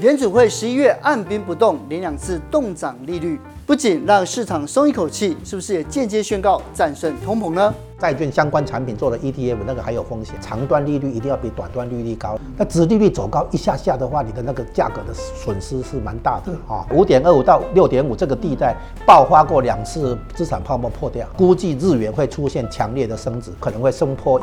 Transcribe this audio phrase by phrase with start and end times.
[0.00, 7.72] 联准会十一月按兵不动，连两次动涨利率，不仅让市场松一口气，是不是也间接宣告战胜通膨呢？
[7.98, 12.36] 债券相关产品做的 ETF 那个还有风险，长端利率一定要比短端利率高。
[12.56, 16.84] 那殖利率走高一下下的话，你的那个价格的损失是蛮大的啊。
[16.90, 18.74] 五点二五到六点五这个地带
[19.06, 24.40] 爆发过两次资产泡沫破掉，估计日元会出现强烈的升值，可能会升破。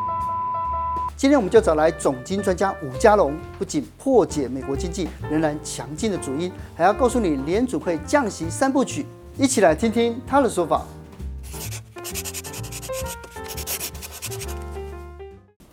[1.20, 9.05] 今天我们就找来总经专家伍家龙，不仅破解美国经济仍然强劲的主因，还要告诉你联储会降息三部曲，
[9.38, 10.86] 一起来听听他的说法。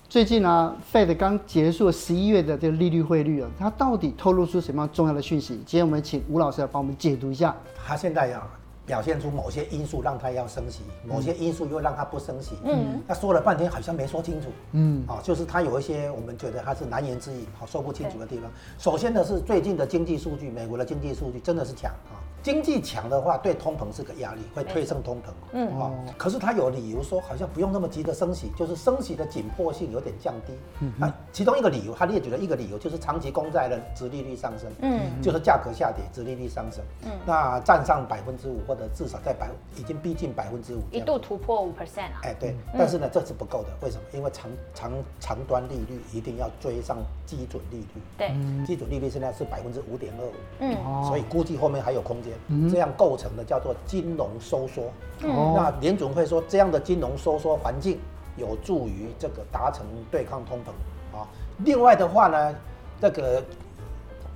[0.08, 5.54] 最近呢、，Fed 刚结束十一月的这个利率汇率啊，它到底透露出什么样重要的讯息？
[5.64, 7.54] 今天我们请吴老师来帮我们解读一下。
[7.86, 8.42] 他现在呀。
[8.86, 12.54] 表现出某些因素让他要升息，某些因素又让他不升息。
[12.64, 14.48] 嗯，他说了半天好像没说清楚。
[14.72, 18.48] 嗯，啊，就是他有一些我们觉得他是难言之隐，好说不清楚的地方。
[18.78, 22.22] 首先呢是最近的经济数据，美国的经济数据真的是强啊。
[22.46, 25.30] 经济强的话，对通膨是个压力，会推升通膨。
[25.50, 30.52] 嗯哦，可是他有理由说，好像不用那么急着升息，就是升息的紧迫性有点降低。
[30.78, 34.70] 嗯，啊其中一个理由，他列举了一个理由，就是长期公债的殖利率上升。
[34.80, 36.84] 嗯，就是价格下跌，殖利率上升。
[37.04, 42.20] 嗯，那占上百分之五，或者至少在百，已经逼近百分之五，一度突破五 percent 啊。
[42.22, 43.70] 哎，对，但是呢，这是不够的。
[43.82, 44.04] 为什么？
[44.12, 48.00] 因为长长长端利率一定要追上基准利率。
[48.16, 48.32] 对，
[48.64, 50.32] 基准利率现在是百分之五点二五。
[50.60, 52.35] 嗯，所以估计后面还有空间。
[52.70, 54.84] 这样构成的叫做金融收缩。
[55.22, 57.98] 嗯，那联总会说这样的金融收缩环境
[58.36, 61.26] 有助于这个达成对抗通膨啊。
[61.64, 62.54] 另外的话呢，
[63.00, 63.42] 这个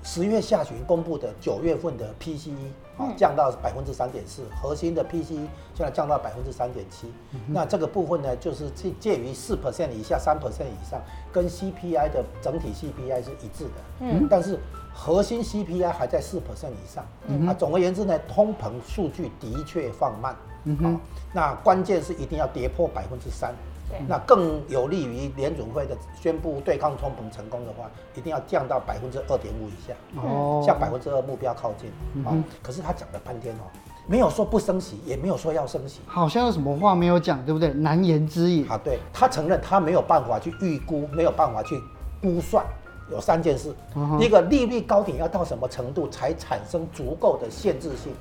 [0.02, 2.54] 十月下旬公布的九月份的 PCE
[3.00, 7.12] 啊降到百分之三点四，核心的 PCE 现在降到百分之三点七。
[7.46, 11.00] 那这个部分呢，就是介介于四 percent 以下三 percent 以上，
[11.32, 13.80] 跟 CPI 的整体 CPI 是一致的。
[14.00, 14.58] 嗯，但是。
[14.92, 21.00] 核心 CPI 还在四 percent 以上，嗯，啊，总而言之呢，通膨数据的确放慢，嗯哼，啊，
[21.32, 23.69] 那关键是一定要跌破百分之三，对，
[24.08, 33.62] 那更有利于联准会的宣布对抗通膨成功的话，一定要降到百分之二点五以下，哦，向百分之二目标靠近，嗯，啊，可是他讲了半天哦，
[34.06, 37.68] 没有说不升息，也没有说要升息，好像有什么话没有讲，对不对？
[37.74, 41.80] 难言之隐，啊，对，他承认他没有办法去预估，没有办法去
[42.22, 42.64] 估算。
[43.10, 43.74] 有三件事，
[44.20, 48.12] 第一个利率高点要到什么程度才产生足够的限制性，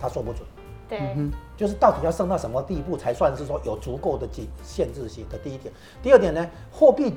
[0.00, 0.42] 他说不准。
[0.98, 5.72] 对，就是到底要升到什么地步才算是说有足够的紧限制性的第一点。
[6.02, 7.14] 第二点呢，货币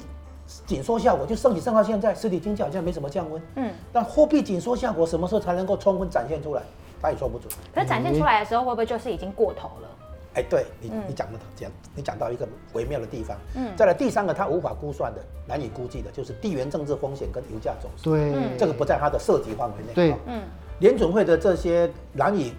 [0.66, 3.42] 紧缩效果就升起升到现在，实体经济好像没什么降温。
[3.56, 6.62] 嗯，但货币紧缩效果什么时候才能够充分展现出来？
[7.02, 7.52] 他也说不准。
[7.76, 9.90] 可是展现出来的时候，会不会就是已经过头了？
[10.34, 13.36] 哎，对你，你讲的讲，你讲到一个微妙的地方。
[13.56, 18.04] 嗯，再来第三个，他无法估算的、难以估计的，就是地缘政治风险跟油价走势。
[18.04, 19.94] 对，这个不在他的涉及范围内。
[19.94, 20.44] 对，嗯，
[20.80, 22.54] 联准会的这些难以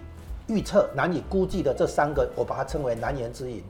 [0.49, 3.63] 预测、难以估计的这三个，我把它称为难言之隐。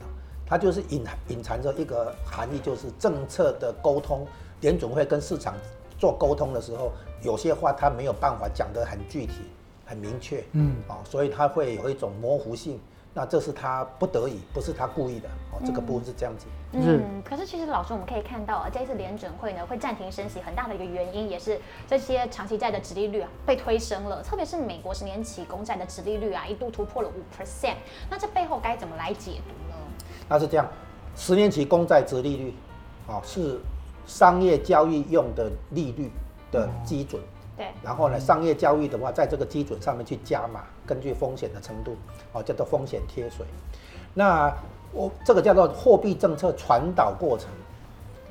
[0.48, 4.26] 它就是隐隐藏着一个含义，就是政策的沟通。
[4.62, 5.54] 联总会跟市场
[5.98, 6.92] 做沟通的时候，
[7.22, 9.34] 有些话它没有办法讲得很具体、
[9.86, 10.44] 很明确。
[10.54, 12.80] 嗯，啊，所以它会有一种模糊性。
[13.14, 15.60] 那这是他不得已，不是他故意的哦。
[15.66, 16.46] 这个部分是这样子。
[16.72, 27.76] 嗯，可是其实老师，我们可以看到啊，这一次联准会呢会暂停升息，很大的一个原因也是这些长期债的殖利率啊被推升了，特别是美国十年期公债的殖利率啊一度突破了五 percent。
[28.10, 29.76] 那这背后该怎么来解读呢？
[30.30, 30.68] 那是这样，
[31.16, 32.54] 十年期公债殖利率
[33.08, 33.60] 啊是
[34.06, 36.12] 商业交易用的利率
[36.52, 37.20] 的基准。
[37.60, 41.98] 对，然后呢，商业交易的话，在这个基准上面去加码，根据风险的程度，
[42.32, 43.46] 哦，叫做风险贴水。
[44.14, 44.50] 那
[44.94, 47.50] 我这个叫做货币政策传导过程，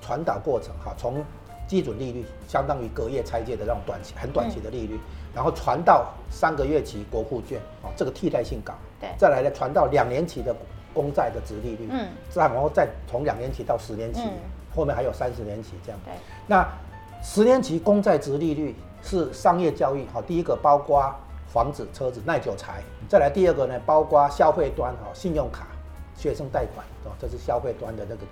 [0.01, 1.23] 传导过程哈，从
[1.67, 4.99] 基准利率相当于隔夜拆借的那种短期、很短期的利率，
[5.35, 8.73] 然后传到三个月期国库券，哦，这个替代性高。
[8.99, 10.57] 对，再来呢，传到两年期的
[10.95, 14.23] 公债的值利率，嗯，然后再从两年期到十年期，
[14.75, 16.01] 后面还有三十年期这样。
[16.03, 16.15] 对，
[16.47, 16.67] 那
[17.23, 18.75] 十年期公债值利率。
[19.03, 21.15] 是商业交易，哈，第一个包括
[21.47, 25.69] 房子、车子、耐久材，再来第二个呢，包括消费端，哈，信用卡、
[26.17, 28.23] 学生贷款，哦，这是消费端的那个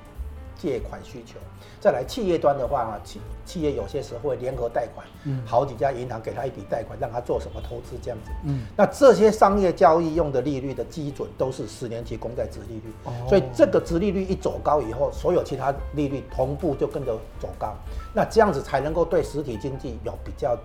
[0.58, 1.38] 借款需求。
[1.81, 17.75] 再来企业端的话，呢，企企业有些时候会联合贷款，嗯，好几家银行给他一笔贷款，让他做什么投资这样子，嗯，那这些商业交易用的利率的基准都是十年期公债值利率，哦，所以这个值利率一走高以后，所有其他利率同步就跟着走高。
[18.12, 20.58] 那这样子才能够对实体经济有比较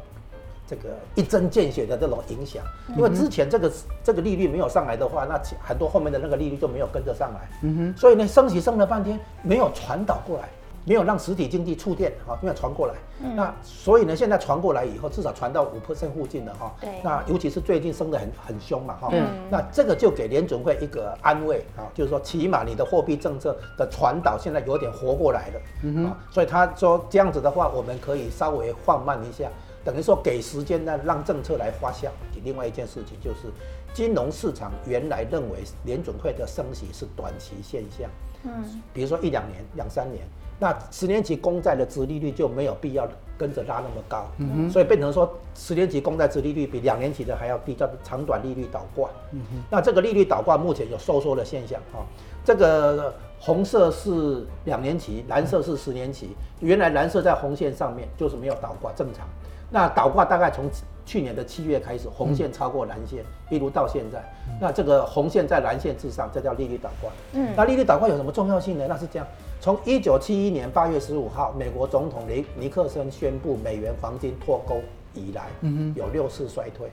[0.71, 2.63] 这个一针见血的这种影响，
[2.95, 3.69] 因为之前这个
[4.01, 7.49] 这个利率没有上来的话，那很多后面的那个利率就没有跟着上来。
[7.63, 7.97] 嗯哼。
[7.97, 10.47] 所以呢，升息升了半天没有传导过来，
[10.85, 12.93] 没有让实体经济触电哈，没有传过来。
[13.23, 16.73] 嗯、那所以呢，现在传过来以后，至少传到五 percent 附近了哈。
[16.79, 16.89] 对。
[17.03, 19.09] 那尤其是最近升得很很凶嘛哈。
[19.11, 19.27] 嗯。
[19.49, 25.61] 那这个就给联准会一个安慰啊，就是说起码你的货币政策的传导现在有点活过来了。
[25.83, 26.15] 嗯哼。
[26.31, 29.49] 所以他说这样子的话，我们可以稍微放慢一下，
[29.83, 32.09] 等于说给时间呢，让政策来发酵。
[32.43, 33.51] 另外一件事情就是，
[33.93, 38.09] 金融市场原来认为联准会的升息是短期现象。
[38.43, 38.81] 嗯。
[38.93, 40.23] 比如说一两年、两三年。
[40.59, 49.09] 那十年期公债的殖利率就没有必要跟着拉那么高，嗯哼，所以变成说十年期公债殖利率比两年期的还要低，叫长短利率倒挂。
[49.31, 52.05] 嗯哼，那这个利率倒挂目前有收缩的现象啊。
[52.45, 56.29] 这个红色是两年期，蓝色是十年期。
[56.59, 59.27] 原来蓝色在红线上面就是没有倒挂，正常。
[59.71, 60.69] 那倒挂大概从
[61.05, 64.21] 去年的七月开始，红线超过蓝线，一路到现在。
[64.59, 67.09] 那这个红线在蓝线之上，这叫利率倒挂。
[67.33, 68.85] 嗯，那利率倒挂有什么重要性呢？
[68.87, 69.27] 那是这样。
[69.59, 74.81] 从一九七一年八月十五号，美国总统尼尼克森宣布美元黄金脱钩
[75.13, 76.89] 以来，嗯有六次衰退，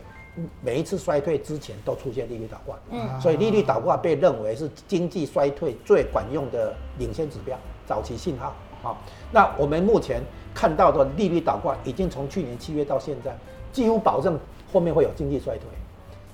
[0.63, 8.55] 每一次衰退之前都出现利率倒挂，嗯，所以利率倒挂被认为是经济衰退最管用的领先指标、早期信号。
[8.83, 8.99] 好，
[9.33, 10.23] 那我们目前
[10.55, 13.37] 看到的利率倒挂已经从去年七月到现在，
[13.73, 14.39] 几乎保证
[14.73, 15.65] 后面会有经济衰退，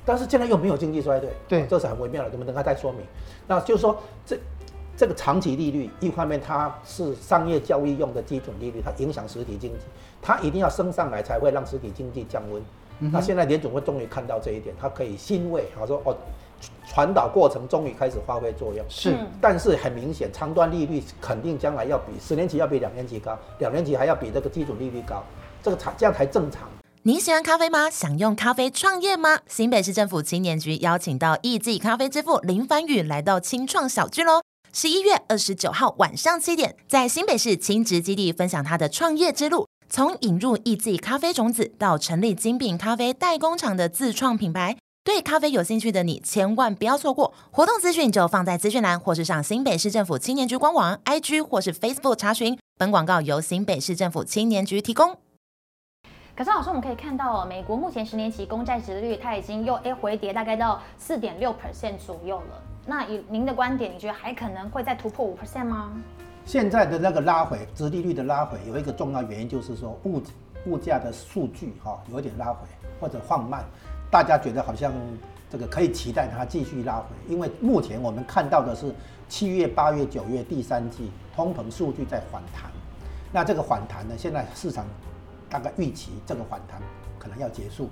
[0.04, 3.00] 但是现在又没有经济衰退，对，这是很微妙的，我们等下再说明。
[3.46, 3.96] 那就是说
[4.26, 4.38] 这。
[4.96, 9.78] 这个长期利率，一方面它是商业交易用的基准利率，它影响实体经济，
[10.22, 12.62] 它一定要升上来才会让实体经济降温。
[13.00, 16.16] 嗯、那现在联总会终于看到这一点，它可以欣慰，他说哦，
[16.86, 18.84] 传导过程终于开始发挥作用。
[18.88, 25.22] 是，但是很明显，长端利率肯定将来要比十年期要比两年期高，两年期还要比这个基准利率高，
[25.62, 26.68] 这个才这样才正常。
[27.02, 27.90] 你喜欢咖啡吗？
[27.90, 29.40] 想用咖啡创业吗？
[29.46, 34.40] 新北市政府青年局邀请到艺伎咖啡之父林凡宇来到青创小聚喽。
[34.72, 44.76] 十一月二十九号晚上七点，在新北市青职基地分享他的创业之路，从引入艺伎咖啡种子到成立精品咖啡代工厂的自创品牌。
[45.04, 52.58] 对咖啡有兴趣的你，千万不要错过活动资讯，就放在资讯栏，或是上新北市政府青年局官网、IG 或是 Facebook 查询。
[52.78, 55.14] 本广告由新北市政府青年局提供。
[56.34, 62.62] 可是老师，我们可以看到哦，美国目前十年期公债殖率它已经又诶回跌，大概到四点六 percent 左右了。
[62.86, 65.92] 那以您的观点，你觉得还可能会再突破五 percent 吗？
[66.46, 70.22] 现在的那个拉回，殖利率的拉回，有一个重要原因就是说物
[70.64, 72.66] 物价的数据哈有一点拉回
[72.98, 73.64] 或者放慢，
[74.14, 74.92] 大家觉得好像
[75.50, 78.94] 这个可以期待它继续拉回，因为目前我们看到的是
[79.28, 82.70] 七月、八月、九月第三季通膨数据在反弹，
[83.32, 84.86] 那这个反弹呢，现在市场
[85.50, 86.80] 大概预期这个反弹
[87.18, 87.90] 可能要结束，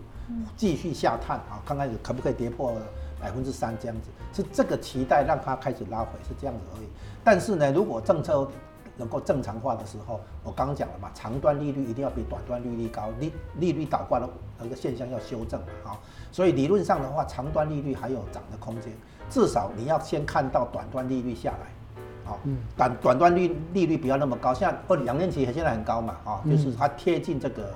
[0.56, 2.72] 继续下探啊，看看可不可以跌破。
[3.20, 6.88] 百分之三这样子，是这个期待让它开始拉回，是这样子而已。
[7.22, 8.48] 但是呢，如果政策
[9.02, 14.28] 能够正常化的时候，我刚刚讲了嘛，长端利率一定要比短端利率高，利利率倒挂的
[14.60, 15.99] 那个现象要修正嘛，哈。
[16.31, 18.93] 所以理论上的话，长端利率还有涨的空间，
[19.28, 21.66] 至少你要先看到短端利率下来，
[22.25, 22.38] 好，
[22.76, 27.75] 短短端利利率不要那么高，像二两年期现在很高嘛，啊，就是它贴近这个。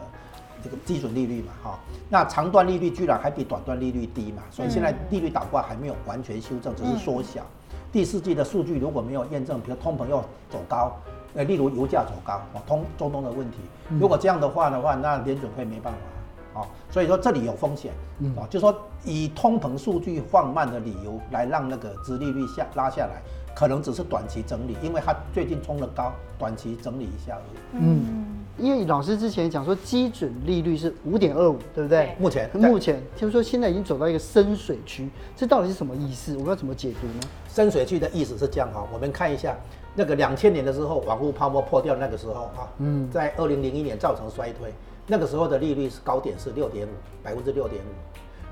[0.65, 7.47] 这个基准利率嘛，哈，那长端利率居然还比短端利率低嘛，所以现在利率倒挂还没有完全修正，只是缩小。
[7.93, 10.21] 第四季的数据如果没有验证，比如通膨又
[10.51, 10.97] 走高，
[11.37, 13.59] 呃，例如油价走高，通中东的问题，
[14.01, 15.93] 如果这样的话的话，那联准会没办
[16.55, 17.93] 法，啊，所以说这里有风险，
[18.37, 18.75] 啊，就说
[19.05, 23.23] 以通膨数据放慢的理由来让那个殖利率下拉下来，
[23.55, 27.85] 可能只是短期整理，因为它最近冲得高，短期整理一下而已。
[27.85, 28.33] 嗯。
[28.59, 32.17] 因为老师之前讲说基准利率是五点二五，对不对？
[32.19, 36.33] 目前目前听说现在已经走到一个深水区，这到底是什么意思？
[36.37, 37.29] 我们要怎么解读呢？
[37.51, 39.55] 深水区的意思是这样哈，我们看一下
[39.97, 44.73] 那个两千年的时候，网络泡沫破掉那个时候啊，嗯，在二零零一年造成衰退，
[45.07, 46.91] 那个时候的利率是高点是六点五，
[47.23, 47.89] 百分之六点五。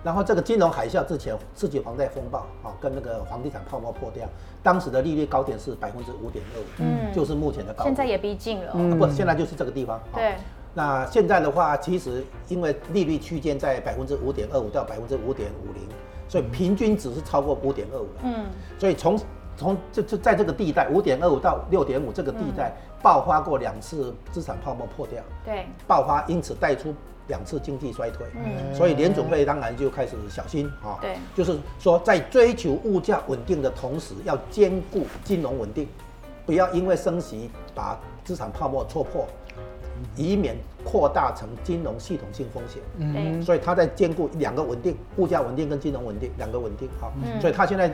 [0.03, 4.27] 然后这个金融海啸之前，世纪房贷风暴啊，跟那个房地产泡沫破掉，
[4.63, 7.87] 当时的利率高点是百分之五点二五，嗯，就是目前的高点。
[7.87, 10.01] 现在也逼近了，嗯，不，现在就是这个地方。
[10.15, 10.35] 对。
[10.75, 15.83] 那现在的话，其实因为利率区间在百分之五点二五到百分之五点五零，
[16.29, 18.21] 所以平均值是超过五点二五了。
[18.25, 18.47] 嗯。
[18.79, 19.19] 所以从
[19.57, 26.95] 从这这在这个地带五点二五到六点五这个地带爆发过两次资产泡沫破掉，对，爆发，因此带出。
[27.27, 35.89] 两次经济衰退，嗯，所以联准会当然就开始小心啊，对，就是说在追求物价稳定的同时，要兼顾金融稳定，
[36.45, 39.27] 不要因为升息把资产泡沫戳破，
[40.17, 47.91] 以免扩大成金融系统性风险，嗯，所以他在兼顾两个稳定，物价稳定跟金融稳定两个稳定，好，所以他现在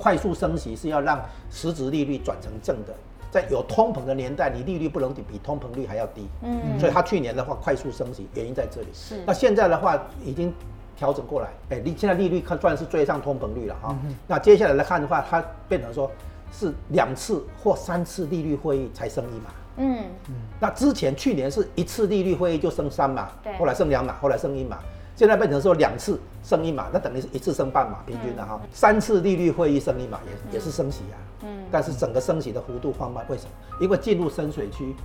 [0.00, 2.94] 快速升息是要让实质利率转成正的。
[3.30, 6.26] 在有通膨的年代，你利率不能比通膨率还要低。
[6.42, 8.88] 嗯，所以它去年的话快速升息，原因在这里。
[8.92, 9.22] 是。
[9.24, 10.52] 那现在的话已经
[10.96, 13.96] 调整过来，哎，利现在利率看算是追上通膨率了哈。
[14.04, 16.10] 嗯、那接下来来看的话，它变成说
[16.50, 19.50] 是两次或三次利率会议才升一码。
[19.76, 20.34] 嗯嗯。
[20.58, 24.78] 那之前去年是一次利率会议就升三码，对，后来升两码，后来升一码。
[25.20, 28.58] 现在变成说两次升一码，那等于是一次升半码，平均的哈。
[28.72, 31.16] 三次利率会议升一码，也也是升息啊。
[31.42, 31.62] 嗯。
[31.70, 33.50] 但是整个升息的幅度放慢，为什么？
[33.82, 34.96] 因为进入深水区。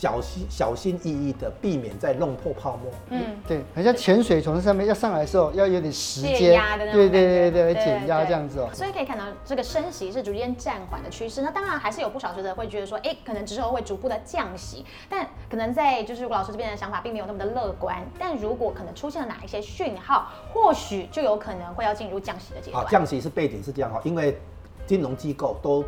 [0.00, 2.90] 小心小心翼翼的避免再弄破泡沫。
[3.10, 6.58] 嗯，对，好像潜水从上面要上来的时候要有点时间，
[6.90, 8.70] 对对对对，减压这样子哦。
[8.72, 11.42] 所以可以看到这个升息是逐渐暂缓的趋势。
[11.42, 18.02] 那当然还是有不少学者会觉得说，哎，可能之后会逐步的降息，但可能在就是吴老师这边的想法并没有那么的乐观。
[18.18, 22.86] 但如果可能出现了哪一些讯号，或许就有可能会要进入降息的阶段。
[22.86, 24.40] 降息是背景是这样哈，因为
[24.86, 25.84] 金融机构都。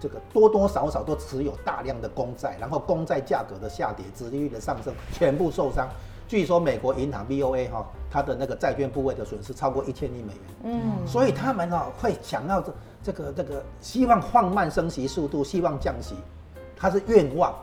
[0.00, 5.88] 这个多多少少都持有大量的公债，然后公债价格的下跌，殖利率的上升，全部受伤。
[6.26, 10.42] 据说美国银行 BOA 哈，它的那个债券部位的损失超过一千亿美元。
[10.64, 16.14] 嗯，所以他们呢会想要这这个这个希望放慢升息速度，希望降息，
[16.76, 17.54] 它是愿望，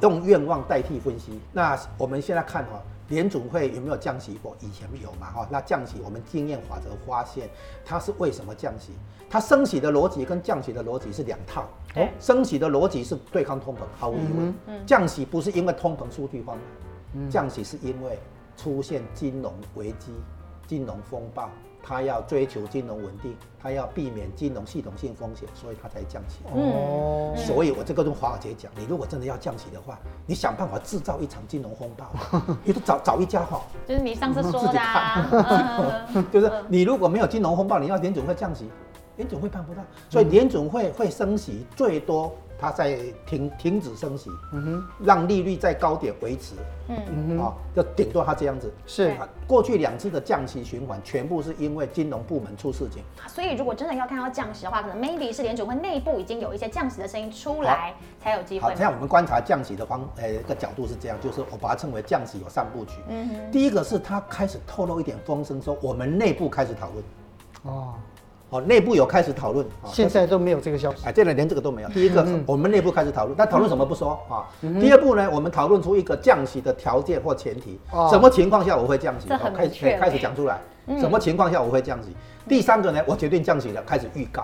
[0.00, 1.40] 用愿望代替分析。
[1.52, 2.80] 那我们现在看哈。
[3.08, 4.56] 联总会有没有降息过？
[4.60, 5.48] 以前有嘛哈？
[5.50, 7.48] 那降息，我们经验法则发现，
[7.84, 8.92] 它是为什么降息？
[9.30, 11.68] 它升息的逻辑跟降息的逻辑是两套。
[11.96, 14.54] 哦，升息的逻辑是对抗通膨，毫无疑问。
[14.66, 16.56] 嗯，降息不是因为通膨数据放
[17.14, 18.18] 慢，降息是因为
[18.56, 20.12] 出现金融危机、
[20.66, 21.50] 金融风暴。
[21.82, 26.40] 他要追求金融稳定，他要避免金融系统性风险，所以他才降息。
[26.52, 32.06] 哦，所以我这个跟华尔街讲，你如果真的要降息的话，你想办法制造一场金融风暴，
[32.62, 38.68] 你都找找一家哈，就是你上次说的，啊， 就是你如果没有金融风暴，你要联准会降息，
[39.16, 42.32] 联准会办不到，所以联准会会升息最多。
[42.58, 46.54] 它在停停止升息，嗯哼，让利率在高点维持，
[46.88, 48.72] 嗯嗯啊，就顶多它这样子。
[48.84, 49.14] 是，
[49.46, 53.02] 过去两次的降息循环，全部是因为金融部门出事情。
[53.28, 58.62] 所以如果真的要看到降息的话，可能 maybe 是联储会内部已经有一些降息的声音出来，才有机会。
[58.62, 62.98] 好，现在我们观察降息的方，呃，一个角度是这样，就是我把它称为降息有三部曲。
[63.08, 67.04] 嗯哼，第一个是它开始透露一点风声，说我们内部开始讨论。
[67.62, 67.94] 哦。
[68.50, 71.04] 哦，内部有开始讨论，现在都没有这个消息。
[71.04, 71.88] 哎，这两连这个都没有。
[71.90, 74.48] 第一个，我们内部开始讨论，但讨论什么不说啊。
[74.80, 77.78] 第二步呢，我们讨论出一个降息的条件或前提，
[78.10, 79.28] 什么情况下我会降息？
[79.28, 80.58] 开始开始讲出来，
[80.98, 82.16] 什么情况下我会降息？
[82.48, 84.42] 第三个呢，我决定降息了，开始预告，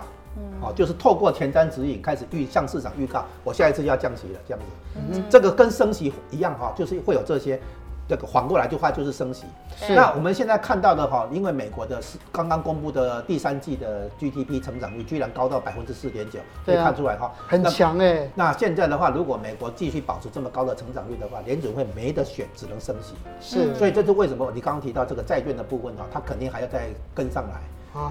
[0.61, 5.21] 哦，就是透过前瞻指引开始预向市场预告，我下一次要降息了，这样子。
[5.31, 7.59] 这个跟升息一样哈，就是会有这些。
[8.07, 9.45] 这个反过来的话就是升息。
[9.75, 18.29] 是那我们现在看到的哈，因为美国的是刚刚公布的第三季的 GDP 成长率居然高到百分之四点九，可以看出来哈，很强哎。
[18.35, 23.15] 那现在的话，如果美国继续保持这么高的成长率的话，联准会没得选，只能升息。
[23.41, 27.61] 是，所以这是为什么你刚刚提到这个债券的部分哈，它肯定还要再跟上来。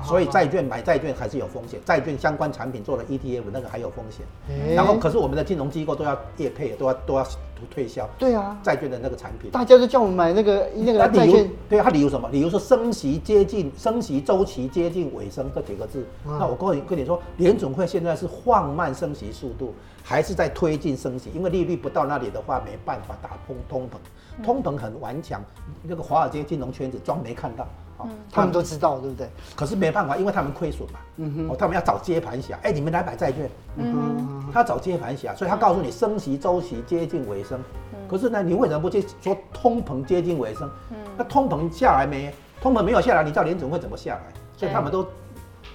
[0.03, 4.27] 所以债券买债券还是有风险，债券相关产品做了 ETF 那个还有风险。
[4.75, 7.27] 然后可是我们的金融机构都要业配，都要都要
[7.71, 8.09] 推销。
[8.19, 11.51] 对啊，债券的那个产品，大家都叫我们买那个那个债券。
[11.69, 12.29] 对啊，他理由什么？
[12.31, 16.07] 理由说升息接近升息周期接近尾声这几个字。
[16.25, 21.31] 那我跟你跟你说，联总会现在是放慢升息速度，还是在推进升息？
[21.35, 25.43] 因为利率不到那里的话，没办法打通通膨，通膨很顽强。
[25.83, 27.67] 那个华尔街金融圈子装没看到。
[28.03, 29.29] 嗯、他们都知道，对不对？
[29.55, 30.99] 可是没办法，因为他们亏损嘛。
[31.17, 31.49] 嗯哼。
[31.49, 32.59] 哦，他们要找接盘侠。
[32.63, 33.49] 哎，你们来买债券。
[33.77, 34.53] 嗯哼。
[34.53, 37.61] 他找接盘侠，所以他告诉你升息周期接近尾声。
[37.93, 37.99] 嗯。
[38.09, 40.69] 可是呢，你为什么不去说通膨接近尾声？
[40.91, 40.97] 嗯。
[41.17, 42.35] 那通膨下来没？
[42.61, 44.23] 通膨没有下来，你知道联总会怎么下来？
[44.57, 45.07] 所以他们都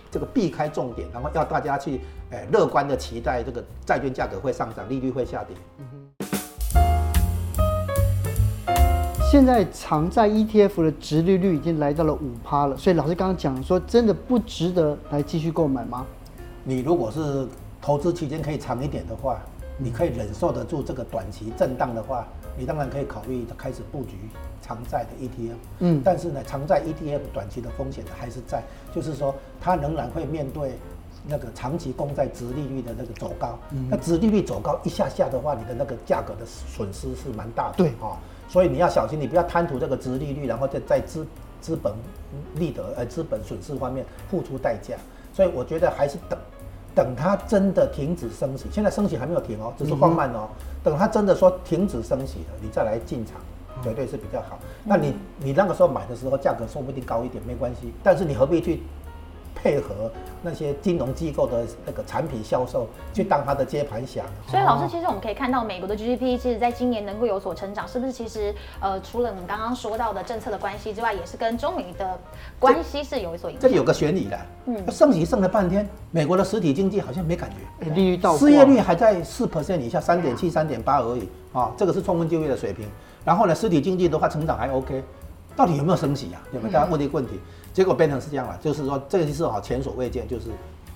[0.10, 5.56] 这个避开重点，然后要大家去哎乐观的期待这个债券价格会上涨，利率会下跌。
[5.78, 5.99] 嗯哼。
[9.32, 16.04] 现在长债 ETF 的值利率已经来到了五趴了，所以老师刚刚讲说，真的不值得来继续购买吗？
[16.64, 17.48] 你如果是
[17.80, 19.40] 投资期间可以长一点的话，
[19.78, 24.16] 你可以忍受得住这个短期震荡的话，你当然可以考虑开始布局
[24.64, 25.58] 长债的 ETF。
[25.78, 28.64] 嗯，但是呢，长债 ETF 短期的风险还是在，
[28.96, 30.72] 就是说它仍然会面对
[31.28, 33.60] 那个长期公债值利率的那个走高。
[33.74, 37.76] 嗯，那值利率走高一下下的话，你的那个价格的损失是蛮大的。
[37.78, 38.18] 对啊。
[38.50, 41.26] 所以你要小心，你不要贪图这个值利率，然后再在资
[41.62, 41.94] 资本
[42.56, 44.96] 利得呃资本损失方面付出代价。
[45.32, 46.38] 所以我觉得还是等，
[46.96, 50.50] 等它真的停止升息，现在升息还没有停哦，只是放慢哦。
[50.84, 53.36] 等它真的说停止升息了，你再来进场，
[53.84, 54.58] 绝对是比较好。
[54.84, 58.82] 那你你那个时候买的时候价格说不定高一点没关系，但是你何必去
[59.62, 60.10] 配合
[60.42, 64.24] 那些金融机构的那个产品销售，去当他的接盘侠。
[64.48, 68.12] 所以老师，其实我们可以看到，美国的 GDP 其实在今年能够有所成长，是不是？
[68.12, 72.18] 其实呃，除了我们刚刚说到的政策的关系之外，也是跟中美的
[72.58, 73.62] 关系是有所影响。
[73.62, 82.88] 这里有个悬疑的，嗯，升息升了半天，美国的实体经济好像没感觉，利率倒挂，失业率还在四 percent 以下，三点七、三点八而已啊，这个是充分就业的水平。
[83.26, 85.04] 然后呢，实体经济的话成长还 OK，
[85.60, 86.40] 到底有没有升息啊？
[86.54, 86.74] 有没有？
[86.74, 87.34] 大家问这个问题。
[87.74, 90.46] 结果变成是这样了，就是说这一次哈前所未见，就是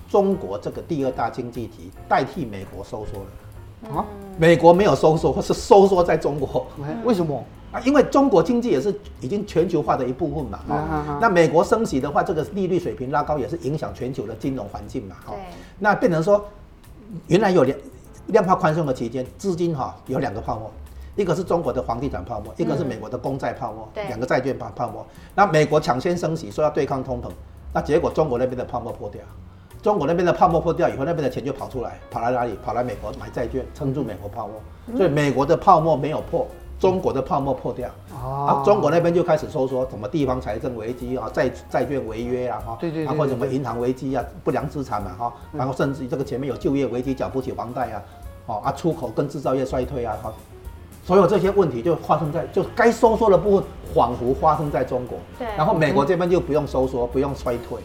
[0.08, 4.06] 中国这个第二大经济体代替美国收缩了啊！
[4.38, 6.66] 美国没有收缩，或是收缩在中国，
[7.04, 7.80] 为什么啊？
[7.80, 10.58] 因为中国经济也是已经全球化的一部分嘛。
[10.74, 15.16] 啊，那美国升息的话，这个利率水平拉高也是影响全球的金融环境嘛。
[15.26, 15.36] 对。
[15.78, 16.42] 那变成说，
[17.26, 17.78] 原来有量
[18.28, 20.72] 量化宽松的期间，资金哈有两个泡沫。
[21.16, 25.06] 一个是中国的房地产泡沫，一个是美国的公债泡沫，两、嗯、个债券泡泡沫。
[25.34, 27.28] 那美国抢先升息，说要对抗通膨，
[27.72, 29.20] 那结果中国那边的泡沫破掉，
[29.80, 32.58] 中国那边的泡沫破掉以后，那边的钱就跑出来，跑来哪里？
[32.64, 34.96] 跑来美国买债券，撑住美国泡沫。
[34.96, 36.48] 所以美国的泡沫没有破，
[36.80, 37.88] 中国的泡沫破掉。
[38.12, 48.02] 嗯、啊，中国那边就开始收缩，什么地方财政危机啊，债债券违约啊，哈，对对，然后什么银行危机啊，不良资产嘛，哈，然后甚至这个前面有就业危机，缴不起房贷啊，
[48.46, 50.32] 哦啊，出口跟制造业衰退啊，哈。
[51.04, 57.78] 所有这些问题就发生在，就该收缩的部分仿佛发生在中国，对，然后美国这边就不用收缩，不用衰退。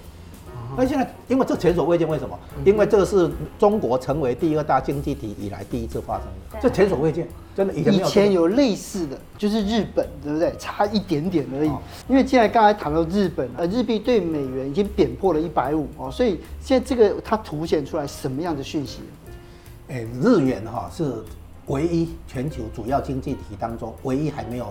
[0.77, 2.39] 那现在因为这前所未见，为什么？
[2.63, 8.05] 因为这个是中国成为第二大经济体以来第一次发生的，这前所未见，真的以前有。
[8.05, 10.53] 以前有类似的，就是日本，对不对？
[10.59, 11.71] 差一点点而已。
[12.07, 19.01] 因为既然刚才谈到日本，呃，日币对美元已经贬破了一百五哦，所以现在这个它凸显出来什么样的讯息？
[19.89, 21.15] 哎，日元哈是。
[21.69, 24.67] 唯一全球主要经济体当中，唯一还没有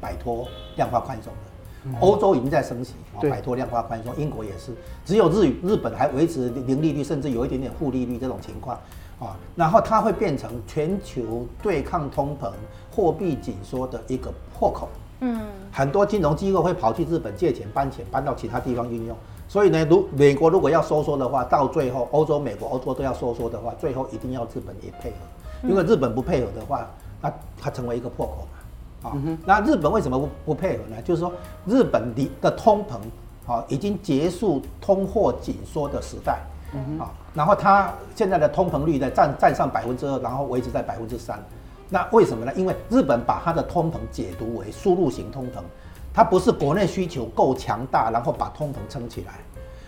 [0.00, 0.46] 摆脱
[0.76, 2.94] 量化宽松的，欧洲已经在升息，
[3.30, 4.72] 摆脱量化宽松，英国也是，
[5.04, 8.76] 只有日日本还维持零利率，甚至有一点点负利率这种情况
[9.20, 12.50] 啊，然后它会变成全球对抗通膨、
[12.94, 14.88] 货币紧缩的一个破口。
[15.20, 19.16] 嗯，很多金融机构会跑去日本借钱搬钱，搬到其他地方运用。
[19.46, 25.16] 所以呢，如美国如果要收缩的话，到最后欧洲、美国、欧洲都要收缩的话，最后一定要日本也配合。
[25.64, 26.86] 因为日本不配合的话，
[27.20, 29.12] 那它成为一个破口嘛，啊，
[29.44, 30.96] 那日本为什么不不配合呢？
[31.02, 31.32] 就是说
[31.66, 36.40] 日本的的通膨啊已经结束通货紧缩的时代，
[36.98, 41.40] 啊，然后它现在的通膨率呢占占上百分之二，然后维持在百分之三，
[41.88, 42.52] 那为什么呢？
[42.54, 45.60] 因为日本把它的通膨解读为输入型通膨，
[46.12, 49.34] 它不是国内需求够强大，然后把通膨撑起来。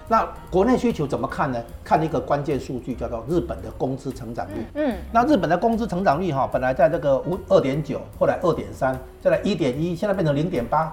[0.07, 1.59] 那国内需求怎么看呢？
[1.83, 4.67] 看一个关键数据，叫做日本的工资成长率。
[4.75, 10.93] 嗯，那日本的工资成长率哈，本来在这个五二点九，后来二点三，再来一点一，现在变成零点八，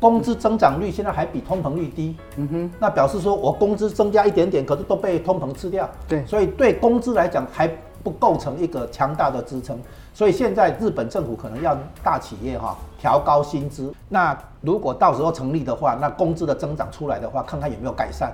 [0.00, 2.16] 工资增长率现在还比通膨率低。
[2.36, 5.88] 嗯哼，那表示说我工资增加一点点，可是都被通膨吃掉。
[6.08, 7.70] 对，所以对工资来讲还
[8.02, 9.78] 不构成一个强大的支撑。
[10.14, 13.94] 所以现在日本政府可能要大企业哈调高薪资。
[14.08, 18.32] 那如果到时候成立的话，那工资的增长出来的话，看看有没有改善。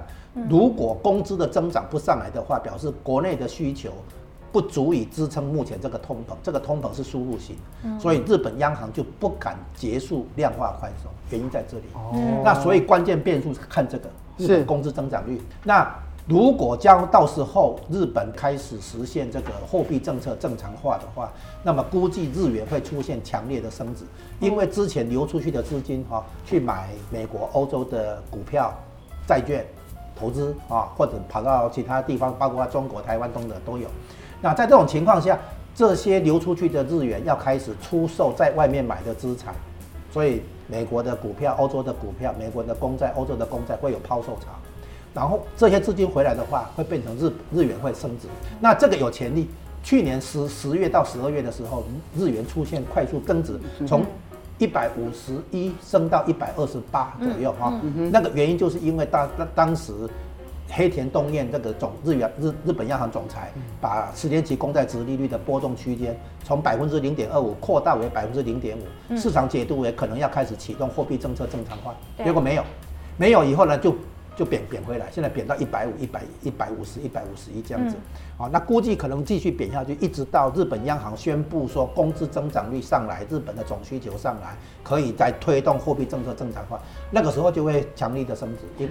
[0.48, 3.90] 如果工资的增长不上来的话，表示国内的需求
[4.50, 6.35] 不足以支撑目前这个通膨。
[6.42, 7.57] 这个通膨是输入型，
[8.00, 11.85] 所以日本央行就不敢结束量化宽松，原因在这里。
[11.92, 15.38] 哦，那所以关键变数是看这个日本工资增长率。
[15.62, 15.94] 那。
[16.26, 21.30] 如果将到时候日本开始实现这个货币政策正常化的话，
[21.62, 24.04] 那么估计日元会出现强烈的升值，
[24.40, 28.72] 因为之前流出去的资金哈，去买美国、欧洲的股票、
[29.26, 29.66] 债券
[30.16, 33.87] 投资啊，或者跑到其他地方，包括中国、台湾等等都有。
[34.40, 35.38] 那在这种情况下，
[35.74, 39.54] 这些流出去的日元要开始出售在外面买的资产，
[40.10, 44.48] 所以美国的股票、欧洲的股票、美国的公债、欧洲的公债会有抛售潮。
[45.14, 48.27] 然后这些资金回来的话，会变成日日元会升值，
[48.61, 49.48] 那这个有潜力。
[49.83, 51.85] 去年十十月到十二月的时候，
[52.16, 54.03] 日元出现快速增值，从
[54.57, 57.79] 一百五十一升到一百二十八左右哈。
[58.11, 59.92] 那个原因就是因为当当当时
[60.70, 72.64] 黑田东彦这个总日元日日本央行总裁，把十年期公债值利率的波动区间从百分之零点二五扩大为百分之零点五，市场解读为可能要开始启动货币政策正常化，结果没有，
[73.18, 73.94] 没有以后呢就。
[74.37, 77.97] 就贬贬回来，现在贬到一百五、一百一百五十、一百五十一这样子，
[78.37, 88.88] 啊，那估计可能继续贬下去，一直到日本央行宣布说工资增长率上来，日本的总需求上来，可以再推动货币政策正常化，那个时候就会强力的升值，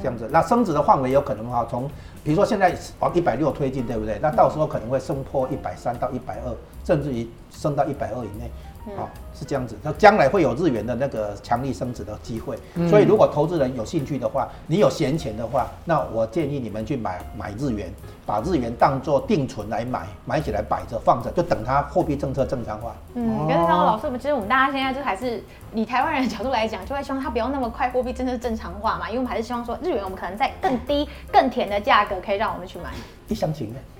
[0.00, 1.88] 这样子，那升值的范围有可能哈，从
[2.22, 4.18] 比如说现在往一百六推进，对不对？
[4.20, 8.50] 那到时候可能会升破一百三到一百二，甚至于升到一百二以内。
[8.96, 9.76] 好，是这样子。
[9.82, 12.56] 那将来会有日元的那个强力升值的机会，
[12.88, 17.92] 所以如果投资人有兴趣的话，你有闲钱的话，那我建议你们去买买日元，
[18.24, 22.94] 把日元当做定存来买，买起来摆着放着，就等它货币政策正常化。
[23.14, 25.42] 嗯，跟刚刚老师，我们其实我们大家现在就还是
[25.74, 32.90] 以台湾人的角度来讲，就会希望它不要那么快货币政策正常化嘛，因为我们还是希望说日元我们可能在更低、更甜的价格可以让我们去买。
[33.28, 33.97] 一厢情愿。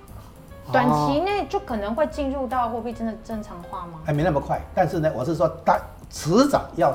[0.73, 4.01] 短期内就可能会进入到货币真的正常化吗？
[4.05, 5.79] 还没那么快，但是呢，我是说它
[6.11, 6.95] 迟早要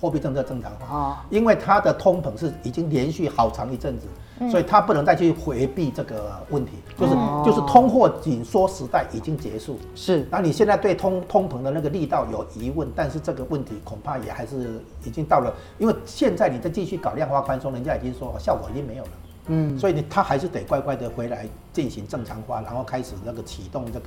[0.00, 4.06] 货币政策正常化啊，因为它的通膨是已经连续好长一阵子，
[4.50, 7.14] 所以它不能再去回避这个问题，就是
[7.44, 9.78] 就是通货紧缩时代已经结束。
[9.94, 19.10] 是，那你现在对通通膨的那个力道有疑问，但是这个问题恐怕也还是已经到了，因为现在你再继续搞量化宽松，人家已经说效果已经没有了。
[19.48, 24.06] 嗯，所以呢，他还是得乖乖的回来进行正常化，然后开始那个启动这个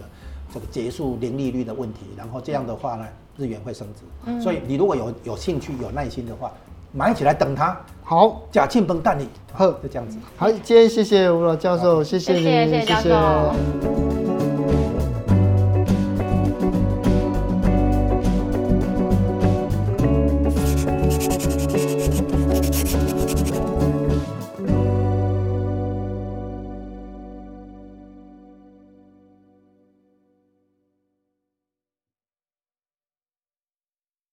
[0.53, 3.05] 这个结束零利率的问题，然后这样的话呢，
[3.37, 4.01] 日元会升值。
[4.25, 6.51] 嗯，所以你如果有有兴趣、有耐心的话，
[6.91, 7.79] 买起来等它。
[8.03, 10.17] 好，假庆崩蛋你，呵，就这样子。
[10.35, 14.28] 好，今天谢谢吴老教授，谢谢你，谢谢教授。